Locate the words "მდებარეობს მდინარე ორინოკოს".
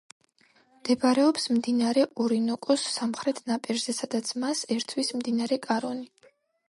0.77-2.85